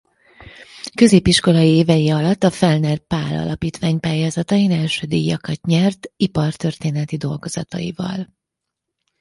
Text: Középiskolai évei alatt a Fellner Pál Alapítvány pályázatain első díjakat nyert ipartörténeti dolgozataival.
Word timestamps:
Középiskolai 0.95 1.69
évei 1.75 2.09
alatt 2.09 2.43
a 2.43 2.49
Fellner 2.51 2.97
Pál 2.97 3.37
Alapítvány 3.37 3.99
pályázatain 3.99 4.71
első 4.71 5.07
díjakat 5.07 5.61
nyert 5.65 6.07
ipartörténeti 6.15 7.17
dolgozataival. 7.17 8.27